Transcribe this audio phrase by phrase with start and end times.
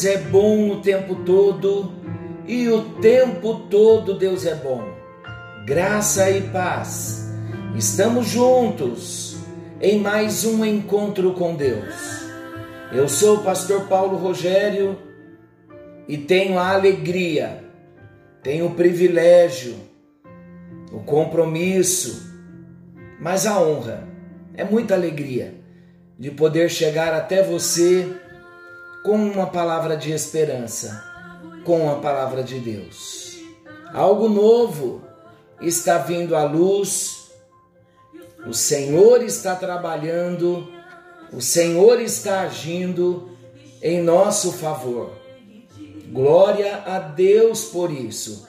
[0.00, 1.92] Deus é bom o tempo todo
[2.46, 4.82] e o tempo todo Deus é bom.
[5.66, 7.30] Graça e paz.
[7.76, 9.36] Estamos juntos
[9.78, 11.94] em mais um encontro com Deus.
[12.90, 14.96] Eu sou o pastor Paulo Rogério
[16.08, 17.62] e tenho a alegria,
[18.42, 19.74] tenho o privilégio,
[20.90, 22.32] o compromisso,
[23.20, 24.08] mas a honra.
[24.54, 25.54] É muita alegria
[26.18, 28.08] de poder chegar até você
[29.04, 31.04] com uma palavra de esperança,
[31.64, 33.38] com a palavra de Deus.
[33.92, 35.02] Algo novo
[35.60, 37.30] está vindo à luz,
[38.46, 40.68] o Senhor está trabalhando,
[41.32, 43.30] o Senhor está agindo
[43.82, 45.12] em nosso favor.
[46.12, 48.46] Glória a Deus por isso.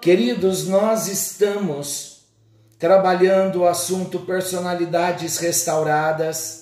[0.00, 2.22] Queridos, nós estamos
[2.78, 6.61] trabalhando o assunto personalidades restauradas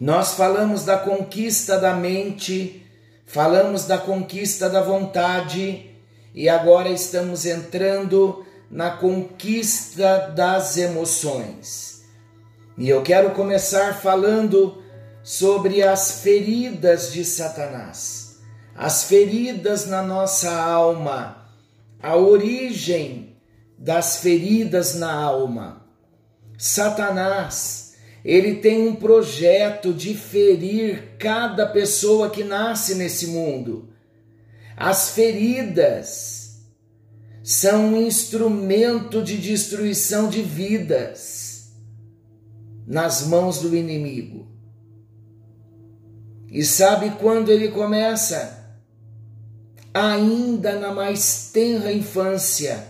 [0.00, 2.86] nós falamos da conquista da mente,
[3.26, 5.90] falamos da conquista da vontade
[6.32, 12.04] e agora estamos entrando na conquista das emoções.
[12.76, 14.82] E eu quero começar falando
[15.20, 18.38] sobre as feridas de Satanás,
[18.76, 21.48] as feridas na nossa alma,
[22.00, 23.36] a origem
[23.76, 25.84] das feridas na alma.
[26.56, 27.87] Satanás
[28.28, 33.88] ele tem um projeto de ferir cada pessoa que nasce nesse mundo.
[34.76, 36.60] As feridas
[37.42, 41.72] são um instrumento de destruição de vidas
[42.86, 44.46] nas mãos do inimigo.
[46.50, 48.76] E sabe quando ele começa?
[49.94, 52.86] Ainda na mais tenra infância,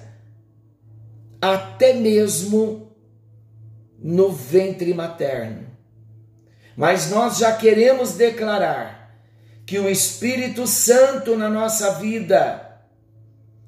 [1.41, 2.88] até mesmo
[3.99, 5.67] no ventre materno.
[6.77, 8.99] Mas nós já queremos declarar
[9.67, 12.81] que o Espírito Santo na nossa vida,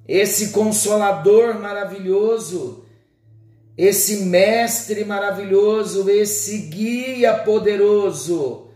[0.07, 2.87] esse consolador maravilhoso,
[3.77, 8.69] esse mestre maravilhoso, esse guia poderoso,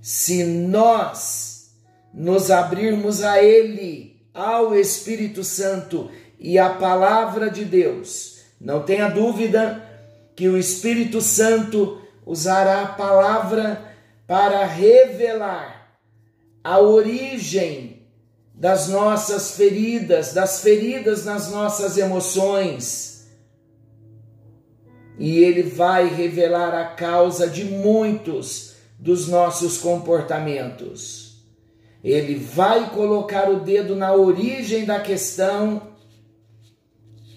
[0.00, 1.70] se nós
[2.12, 9.93] nos abrirmos a Ele, ao Espírito Santo e à palavra de Deus, não tenha dúvida
[10.34, 13.94] que o Espírito Santo usará a palavra
[14.26, 15.98] para revelar
[16.62, 18.08] a origem
[18.54, 23.28] das nossas feridas, das feridas nas nossas emoções.
[25.18, 31.44] E ele vai revelar a causa de muitos dos nossos comportamentos.
[32.02, 35.93] Ele vai colocar o dedo na origem da questão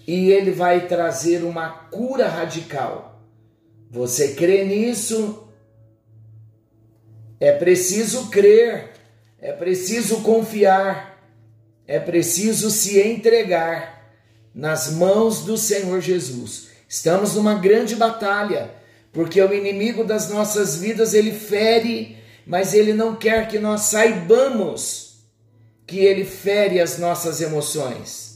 [0.08, 3.22] e ele vai trazer uma cura radical.
[3.90, 5.46] Você crê nisso?
[7.38, 8.92] É preciso crer,
[9.38, 11.22] é preciso confiar,
[11.86, 14.10] é preciso se entregar
[14.54, 16.68] nas mãos do Senhor Jesus.
[16.88, 18.70] Estamos numa grande batalha,
[19.12, 25.18] porque o inimigo das nossas vidas ele fere, mas ele não quer que nós saibamos
[25.86, 28.27] que ele fere as nossas emoções.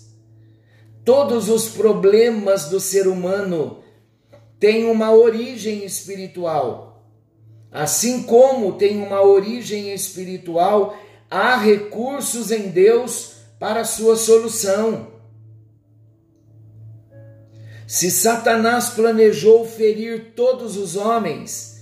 [1.05, 3.83] Todos os problemas do ser humano
[4.59, 7.05] têm uma origem espiritual.
[7.71, 10.97] Assim como tem uma origem espiritual,
[11.31, 15.13] há recursos em Deus para sua solução.
[17.87, 21.81] Se Satanás planejou ferir todos os homens,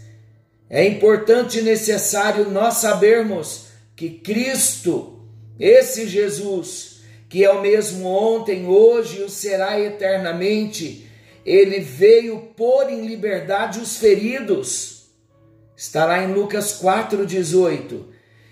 [0.68, 5.20] é importante e necessário nós sabermos que Cristo,
[5.58, 6.89] esse Jesus,
[7.30, 11.08] que é o mesmo ontem, hoje e o será eternamente,
[11.46, 15.04] ele veio pôr em liberdade os feridos.
[15.76, 18.02] Está lá em Lucas 4,18.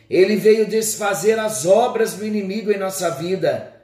[0.09, 3.75] Ele veio desfazer as obras do inimigo em nossa vida.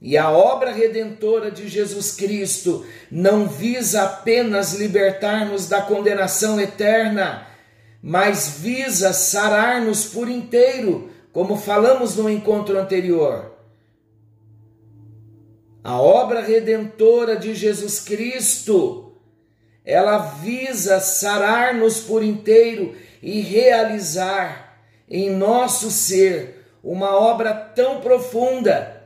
[0.00, 7.46] E a obra redentora de Jesus Cristo não visa apenas libertar-nos da condenação eterna,
[8.02, 13.55] mas visa sarar-nos por inteiro, como falamos no encontro anterior.
[15.86, 19.12] A obra redentora de Jesus Cristo,
[19.84, 29.00] ela visa sarar-nos por inteiro e realizar em nosso ser uma obra tão profunda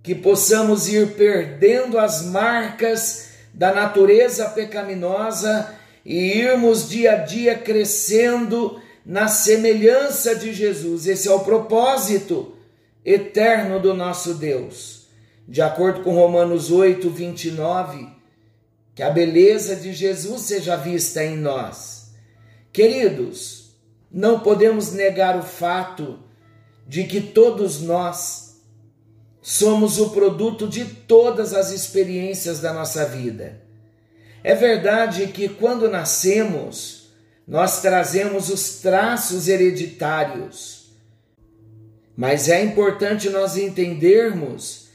[0.00, 5.74] que possamos ir perdendo as marcas da natureza pecaminosa
[6.04, 11.08] e irmos dia a dia crescendo na semelhança de Jesus.
[11.08, 12.54] Esse é o propósito
[13.04, 14.95] eterno do nosso Deus
[15.48, 18.08] de acordo com Romanos 8, 29,
[18.94, 22.10] que a beleza de Jesus seja vista em nós.
[22.72, 23.76] Queridos,
[24.10, 26.18] não podemos negar o fato
[26.86, 28.60] de que todos nós
[29.40, 33.62] somos o produto de todas as experiências da nossa vida.
[34.42, 37.12] É verdade que quando nascemos,
[37.46, 40.90] nós trazemos os traços hereditários,
[42.16, 44.85] mas é importante nós entendermos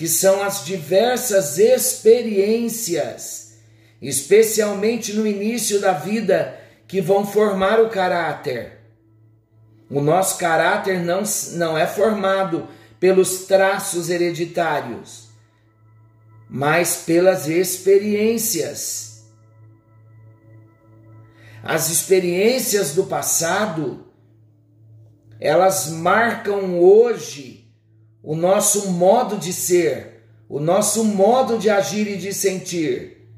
[0.00, 3.58] que são as diversas experiências,
[4.00, 6.58] especialmente no início da vida,
[6.88, 8.78] que vão formar o caráter.
[9.90, 12.66] O nosso caráter não, não é formado
[12.98, 15.28] pelos traços hereditários,
[16.48, 19.22] mas pelas experiências.
[21.62, 24.06] As experiências do passado,
[25.38, 27.59] elas marcam hoje
[28.22, 33.28] o nosso modo de ser, o nosso modo de agir e de sentir.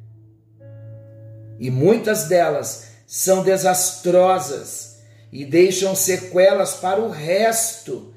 [1.59, 4.99] E muitas delas são desastrosas
[5.31, 8.13] e deixam sequelas para o resto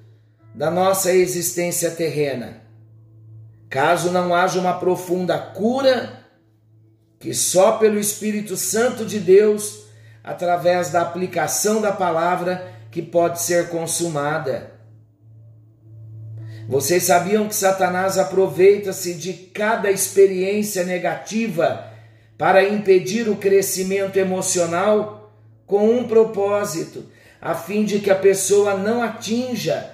[0.53, 2.61] da nossa existência terrena.
[3.69, 6.25] Caso não haja uma profunda cura,
[7.19, 9.85] que só pelo Espírito Santo de Deus,
[10.23, 14.74] através da aplicação da palavra, que pode ser consumada.
[16.67, 21.91] Vocês sabiam que Satanás aproveita-se de cada experiência negativa
[22.37, 25.31] para impedir o crescimento emocional
[25.67, 27.05] com um propósito,
[27.39, 29.91] a fim de que a pessoa não atinja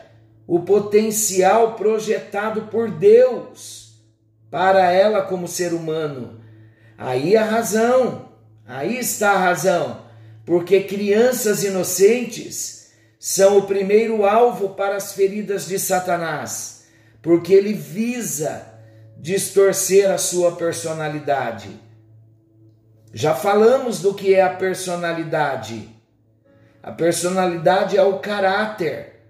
[0.47, 4.01] o potencial projetado por Deus
[4.49, 6.41] para ela como ser humano.
[6.97, 8.29] Aí a razão,
[8.65, 10.01] aí está a razão,
[10.45, 12.80] porque crianças inocentes
[13.23, 16.87] são o primeiro alvo para as feridas de Satanás,
[17.21, 18.65] porque ele visa
[19.15, 21.69] distorcer a sua personalidade.
[23.13, 25.87] Já falamos do que é a personalidade.
[26.81, 29.21] A personalidade é o caráter,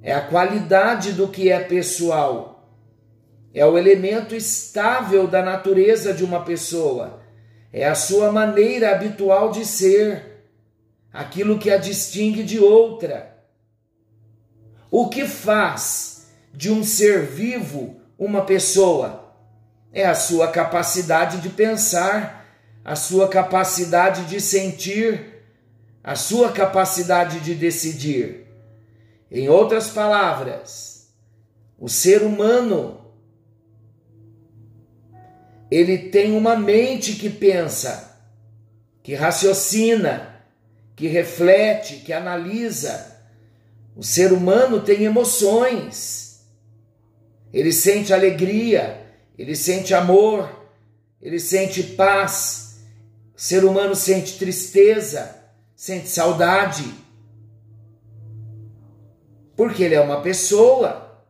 [0.00, 2.70] é a qualidade do que é pessoal,
[3.52, 7.20] é o elemento estável da natureza de uma pessoa,
[7.72, 10.35] é a sua maneira habitual de ser,
[11.16, 13.36] aquilo que a distingue de outra.
[14.90, 19.34] O que faz de um ser vivo uma pessoa?
[19.92, 22.46] É a sua capacidade de pensar
[22.86, 25.42] a sua capacidade de sentir,
[26.04, 28.46] a sua capacidade de decidir.
[29.28, 31.12] Em outras palavras,
[31.76, 33.00] o ser humano
[35.68, 38.20] ele tem uma mente que pensa,
[39.02, 40.35] que raciocina,
[40.96, 43.14] que reflete, que analisa.
[43.94, 46.40] O ser humano tem emoções.
[47.52, 49.06] Ele sente alegria,
[49.38, 50.68] ele sente amor,
[51.20, 52.80] ele sente paz,
[53.36, 55.36] o ser humano sente tristeza,
[55.74, 56.84] sente saudade.
[59.54, 61.24] Porque ele é uma pessoa.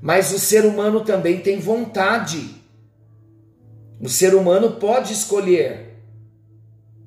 [0.00, 2.62] Mas o ser humano também tem vontade.
[3.98, 5.95] O ser humano pode escolher.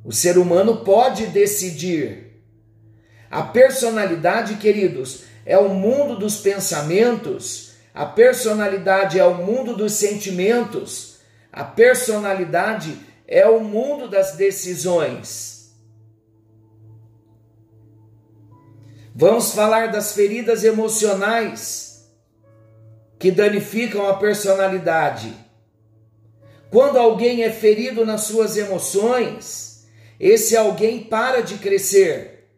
[0.04, 2.42] O ser humano pode decidir.
[3.30, 11.20] A personalidade, queridos, é o mundo dos pensamentos, a personalidade é o mundo dos sentimentos,
[11.52, 15.76] a personalidade é o mundo das decisões.
[19.14, 22.10] Vamos falar das feridas emocionais
[23.20, 25.34] que danificam a personalidade.
[26.72, 29.69] Quando alguém é ferido nas suas emoções,
[30.20, 32.50] esse alguém para de crescer.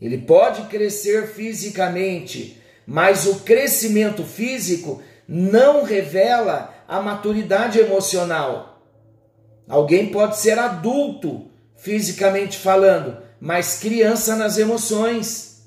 [0.00, 8.82] Ele pode crescer fisicamente, mas o crescimento físico não revela a maturidade emocional.
[9.68, 15.66] Alguém pode ser adulto, fisicamente falando, mas criança nas emoções.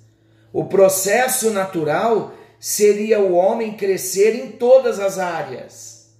[0.53, 6.15] O processo natural seria o homem crescer em todas as áreas.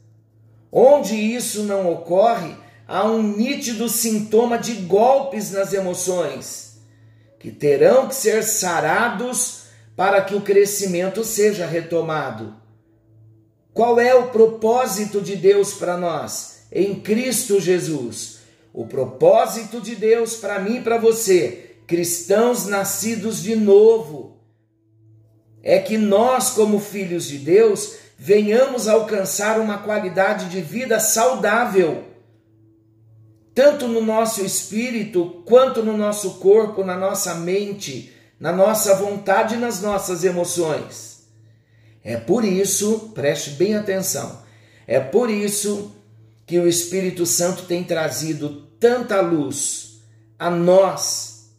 [0.71, 2.55] Onde isso não ocorre,
[2.89, 6.79] há um nítido sintoma de golpes nas emoções,
[7.39, 9.63] que terão que ser sarados
[9.95, 12.55] para que o crescimento seja retomado.
[13.73, 16.59] Qual é o propósito de Deus para nós?
[16.71, 18.39] em Cristo Jesus.
[18.73, 24.37] O propósito de Deus para mim e para você, cristãos nascidos de novo,
[25.61, 32.03] é que nós, como filhos de Deus, venhamos alcançar uma qualidade de vida saudável,
[33.59, 39.57] tanto no nosso espírito, quanto no nosso corpo, na nossa mente, na nossa vontade e
[39.57, 41.27] nas nossas emoções.
[42.01, 44.43] É por isso, preste bem atenção,
[44.87, 45.93] é por isso
[46.45, 50.03] que o Espírito Santo tem trazido tanta luz
[50.39, 51.49] a nós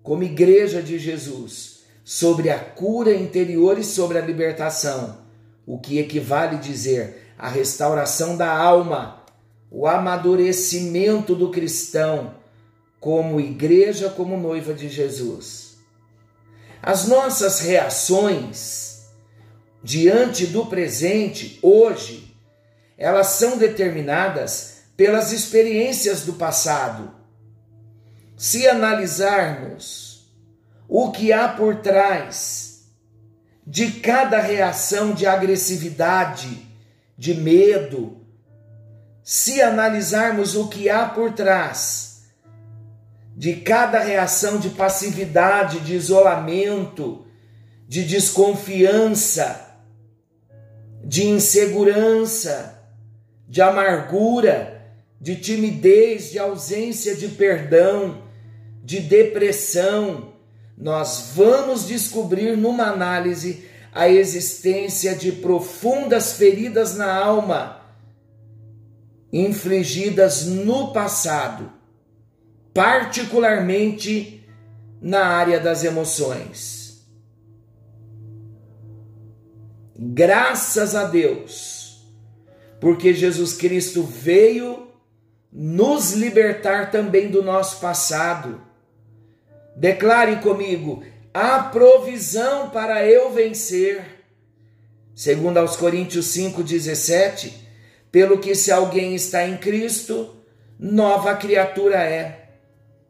[0.00, 5.18] como igreja de Jesus, sobre a cura interior e sobre a libertação,
[5.66, 9.17] o que equivale dizer a restauração da alma,
[9.70, 12.34] o amadurecimento do cristão
[13.00, 15.76] como igreja, como noiva de Jesus.
[16.82, 19.08] As nossas reações
[19.82, 22.34] diante do presente, hoje,
[22.96, 27.14] elas são determinadas pelas experiências do passado.
[28.36, 30.28] Se analisarmos
[30.88, 32.84] o que há por trás
[33.66, 36.66] de cada reação de agressividade,
[37.16, 38.17] de medo,
[39.28, 42.22] se analisarmos o que há por trás
[43.36, 47.26] de cada reação de passividade, de isolamento,
[47.86, 49.76] de desconfiança,
[51.04, 52.82] de insegurança,
[53.46, 54.82] de amargura,
[55.20, 58.22] de timidez, de ausência de perdão,
[58.82, 60.32] de depressão,
[60.74, 67.77] nós vamos descobrir numa análise a existência de profundas feridas na alma,
[69.32, 71.72] infligidas no passado,
[72.72, 74.46] particularmente
[75.00, 77.06] na área das emoções.
[79.96, 82.06] Graças a Deus,
[82.80, 84.88] porque Jesus Cristo veio
[85.52, 88.60] nos libertar também do nosso passado.
[89.76, 91.02] Declare comigo:
[91.34, 94.04] a provisão para eu vencer.
[95.14, 97.67] Segundo aos Coríntios 5:17,
[98.10, 100.36] pelo que se alguém está em Cristo,
[100.78, 102.50] nova criatura é.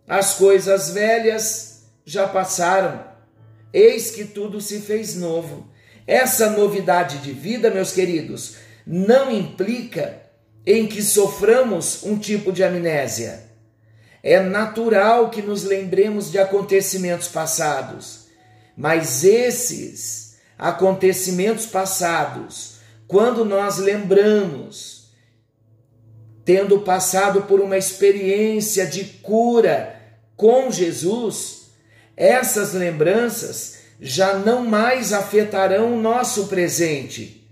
[0.06, 3.04] As coisas velhas já passaram,
[3.72, 5.70] eis que tudo se fez novo.
[6.06, 10.22] Essa novidade de vida, meus queridos, não implica
[10.64, 13.44] em que soframos um tipo de amnésia.
[14.22, 18.26] É natural que nos lembremos de acontecimentos passados,
[18.76, 22.77] mas esses acontecimentos passados,
[23.08, 25.08] quando nós lembramos,
[26.44, 29.98] tendo passado por uma experiência de cura
[30.36, 31.70] com Jesus,
[32.14, 37.50] essas lembranças já não mais afetarão o nosso presente.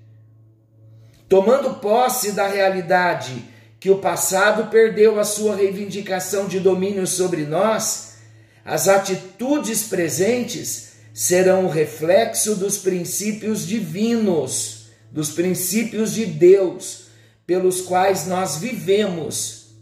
[1.28, 3.44] Tomando posse da realidade
[3.80, 8.18] que o passado perdeu a sua reivindicação de domínio sobre nós,
[8.62, 14.75] as atitudes presentes serão o reflexo dos princípios divinos,
[15.10, 17.06] dos princípios de Deus,
[17.46, 19.76] pelos quais nós vivemos,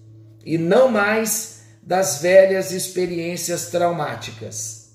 [0.45, 4.91] e não mais das velhas experiências traumáticas.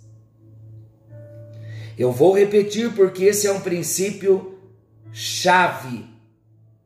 [1.98, 4.57] Eu vou repetir porque esse é um princípio
[5.12, 6.05] chave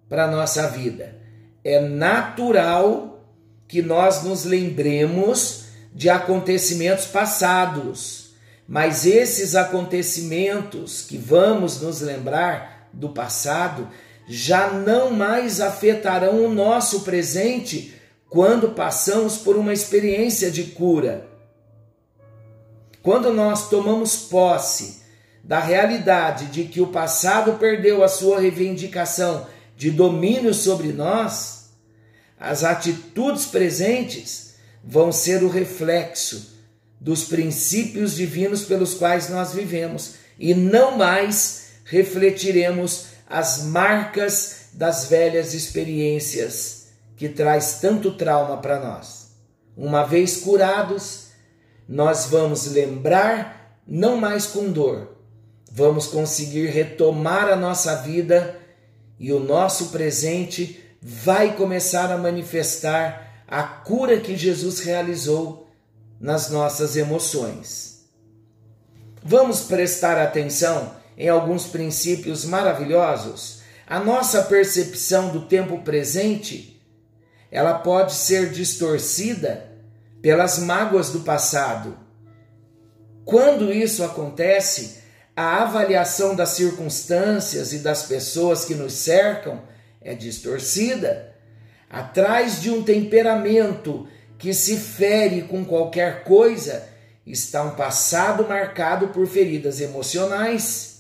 [0.09, 1.23] para a nossa vida
[1.63, 3.25] é natural
[3.67, 8.33] que nós nos lembremos de acontecimentos passados,
[8.67, 13.89] mas esses acontecimentos que vamos nos lembrar do passado
[14.27, 17.93] já não mais afetarão o nosso presente
[18.29, 21.27] quando passamos por uma experiência de cura.
[23.01, 25.03] Quando nós tomamos posse
[25.43, 29.45] da realidade de que o passado perdeu a sua reivindicação
[29.75, 31.71] de domínio sobre nós,
[32.39, 36.53] as atitudes presentes vão ser o reflexo
[37.00, 45.54] dos princípios divinos pelos quais nós vivemos e não mais refletiremos as marcas das velhas
[45.54, 49.32] experiências que traz tanto trauma para nós.
[49.75, 51.28] Uma vez curados,
[51.88, 55.18] nós vamos lembrar não mais com dor,
[55.72, 58.60] vamos conseguir retomar a nossa vida
[59.20, 65.68] e o nosso presente vai começar a manifestar a cura que Jesus realizou
[66.20, 68.06] nas nossas emoções.
[69.24, 73.62] Vamos prestar atenção em alguns princípios maravilhosos.
[73.88, 76.82] A nossa percepção do tempo presente,
[77.51, 79.72] ela pode ser distorcida
[80.22, 81.98] pelas mágoas do passado.
[83.25, 85.03] Quando isso acontece,
[85.36, 89.62] a avaliação das circunstâncias e das pessoas que nos cercam
[90.01, 91.34] é distorcida.
[91.89, 96.88] Atrás de um temperamento que se fere com qualquer coisa
[97.25, 100.92] está um passado marcado por feridas emocionais.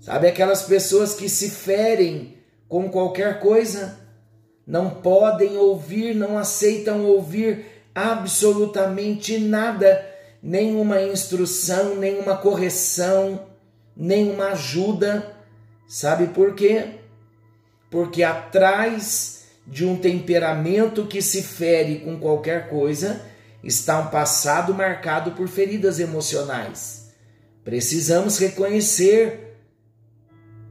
[0.00, 3.98] Sabe aquelas pessoas que se ferem com qualquer coisa?
[4.66, 10.06] Não podem ouvir, não aceitam ouvir absolutamente nada
[10.42, 13.46] nenhuma instrução, nenhuma correção,
[13.94, 15.36] nenhuma ajuda.
[15.86, 17.00] Sabe por quê?
[17.90, 23.20] Porque atrás de um temperamento que se fere com qualquer coisa
[23.62, 27.10] está um passado marcado por feridas emocionais.
[27.62, 29.49] Precisamos reconhecer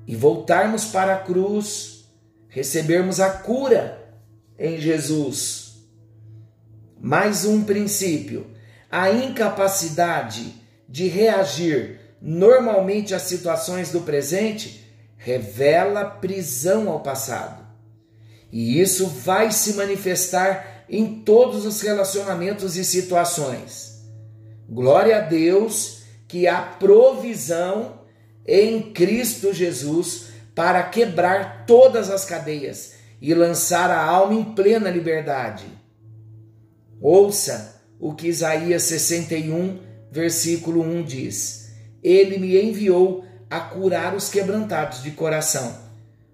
[0.10, 2.06] e voltarmos para a cruz,
[2.48, 4.12] recebermos a cura
[4.58, 5.84] em Jesus.
[7.00, 8.48] Mais um princípio:
[8.90, 10.52] a incapacidade
[10.90, 14.84] de reagir normalmente às situações do presente
[15.16, 17.64] revela prisão ao passado.
[18.52, 24.04] E isso vai se manifestar em todos os relacionamentos e situações.
[24.68, 27.99] Glória a Deus que há provisão
[28.50, 35.66] em Cristo Jesus para quebrar todas as cadeias e lançar a alma em plena liberdade.
[37.00, 39.80] Ouça o que Isaías 61,
[40.12, 45.78] versículo 1 diz: Ele me enviou a curar os quebrantados de coração,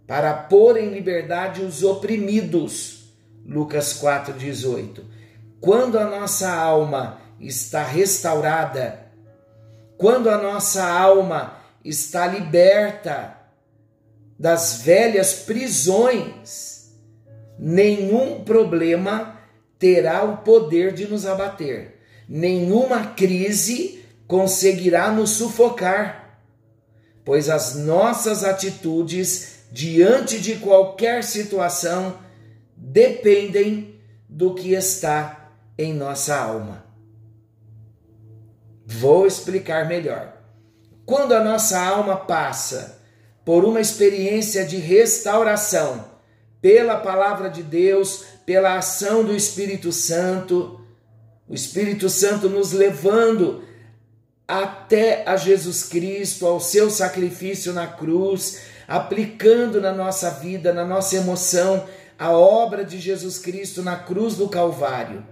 [0.07, 3.13] para pôr em liberdade os oprimidos.
[3.45, 5.03] Lucas 4:18.
[5.59, 9.05] Quando a nossa alma está restaurada,
[9.97, 13.37] quando a nossa alma está liberta
[14.37, 16.91] das velhas prisões,
[17.57, 19.39] nenhum problema
[19.79, 26.41] terá o poder de nos abater, nenhuma crise conseguirá nos sufocar,
[27.23, 32.17] pois as nossas atitudes diante de qualquer situação
[32.75, 36.85] dependem do que está em nossa alma.
[38.85, 40.34] Vou explicar melhor.
[41.05, 42.99] Quando a nossa alma passa
[43.43, 46.05] por uma experiência de restauração
[46.61, 50.81] pela palavra de Deus, pela ação do Espírito Santo,
[51.47, 53.63] o Espírito Santo nos levando
[54.47, 61.15] até a Jesus Cristo, ao seu sacrifício na cruz, aplicando na nossa vida, na nossa
[61.15, 61.85] emoção,
[62.17, 65.23] a obra de Jesus Cristo na cruz do Calvário.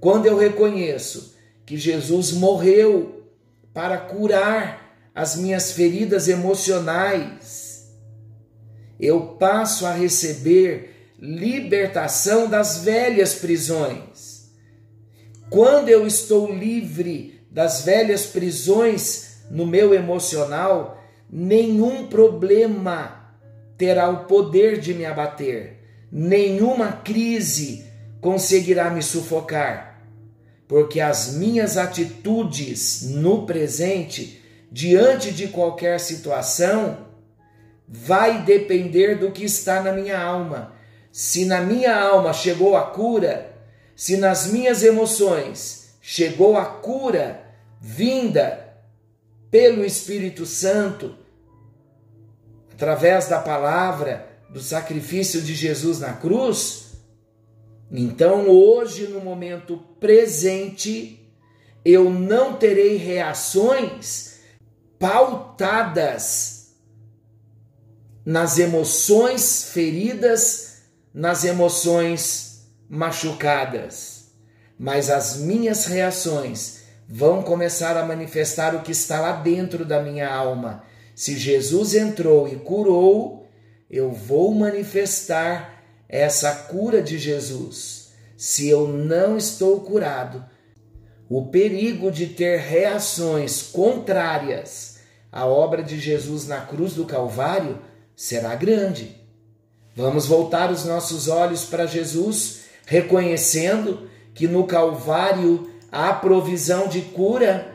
[0.00, 3.24] Quando eu reconheço que Jesus morreu
[3.72, 4.81] para curar
[5.14, 7.92] as minhas feridas emocionais,
[8.98, 14.50] eu passo a receber libertação das velhas prisões.
[15.50, 20.98] Quando eu estou livre das velhas prisões no meu emocional,
[21.30, 23.36] nenhum problema
[23.76, 25.78] terá o poder de me abater,
[26.10, 27.84] nenhuma crise
[28.20, 30.02] conseguirá me sufocar,
[30.66, 34.41] porque as minhas atitudes no presente
[34.72, 37.06] diante de qualquer situação
[37.86, 40.72] vai depender do que está na minha alma.
[41.12, 43.54] Se na minha alma chegou a cura,
[43.94, 47.44] se nas minhas emoções chegou a cura
[47.78, 48.66] vinda
[49.50, 51.14] pelo Espírito Santo,
[52.72, 56.92] através da palavra, do sacrifício de Jesus na cruz,
[57.90, 61.30] então hoje, no momento presente,
[61.84, 64.31] eu não terei reações
[65.02, 66.76] pautadas
[68.24, 74.26] nas emoções feridas, nas emoções machucadas.
[74.78, 80.32] Mas as minhas reações vão começar a manifestar o que está lá dentro da minha
[80.32, 80.84] alma.
[81.16, 83.48] Se Jesus entrou e curou,
[83.90, 88.12] eu vou manifestar essa cura de Jesus.
[88.36, 90.44] Se eu não estou curado,
[91.28, 94.91] o perigo de ter reações contrárias
[95.32, 97.78] a obra de Jesus na cruz do Calvário
[98.14, 99.16] será grande.
[99.96, 107.72] Vamos voltar os nossos olhos para Jesus, reconhecendo que no Calvário há provisão de cura,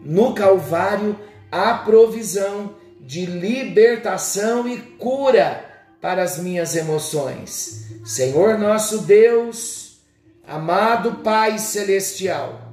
[0.00, 1.18] no Calvário
[1.50, 5.64] há provisão de libertação e cura
[6.00, 7.86] para as minhas emoções.
[8.04, 10.00] Senhor nosso Deus,
[10.46, 12.72] amado Pai Celestial,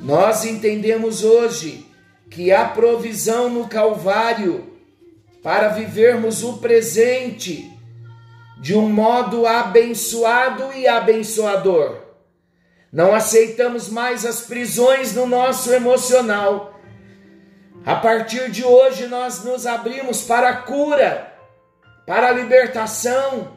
[0.00, 1.87] nós entendemos hoje
[2.30, 4.72] que há provisão no Calvário
[5.42, 7.72] para vivermos o presente
[8.60, 12.02] de um modo abençoado e abençoador.
[12.92, 16.78] Não aceitamos mais as prisões no nosso emocional.
[17.84, 21.32] A partir de hoje, nós nos abrimos para a cura,
[22.06, 23.56] para a libertação,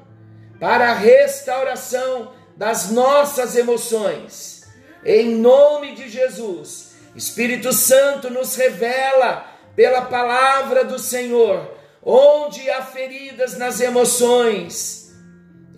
[0.60, 4.70] para a restauração das nossas emoções.
[5.04, 9.46] Em nome de Jesus Espírito Santo nos revela
[9.76, 15.14] pela palavra do Senhor onde há feridas nas emoções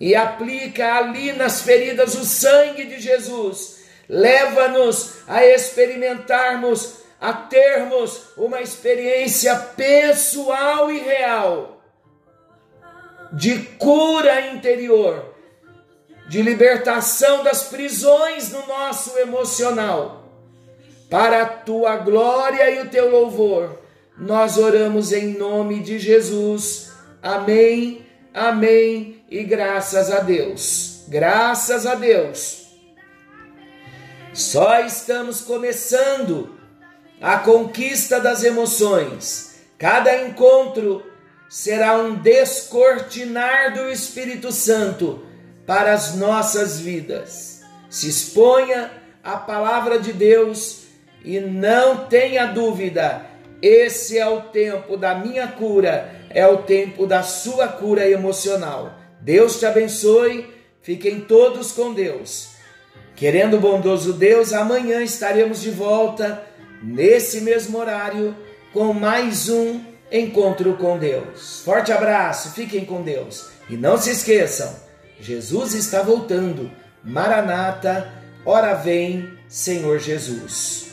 [0.00, 3.84] e aplica ali nas feridas o sangue de Jesus.
[4.08, 11.80] Leva-nos a experimentarmos, a termos uma experiência pessoal e real
[13.32, 15.34] de cura interior
[16.28, 20.23] de libertação das prisões no nosso emocional.
[21.14, 23.78] Para a tua glória e o teu louvor,
[24.18, 26.90] nós oramos em nome de Jesus.
[27.22, 31.04] Amém, amém e graças a Deus.
[31.06, 32.66] Graças a Deus.
[34.32, 36.58] Só estamos começando
[37.20, 39.60] a conquista das emoções.
[39.78, 41.00] Cada encontro
[41.48, 45.24] será um descortinar do Espírito Santo
[45.64, 47.62] para as nossas vidas.
[47.88, 48.90] Se exponha
[49.22, 50.82] à palavra de Deus
[51.24, 53.22] e não tenha dúvida,
[53.62, 58.98] esse é o tempo da minha cura, é o tempo da sua cura emocional.
[59.20, 62.50] Deus te abençoe, fiquem todos com Deus.
[63.16, 66.44] Querendo o bondoso Deus, amanhã estaremos de volta,
[66.82, 68.36] nesse mesmo horário,
[68.70, 69.80] com mais um
[70.12, 71.62] encontro com Deus.
[71.64, 73.48] Forte abraço, fiquem com Deus.
[73.70, 74.74] E não se esqueçam,
[75.18, 76.70] Jesus está voltando.
[77.02, 78.12] Maranata,
[78.44, 80.83] ora vem, Senhor Jesus.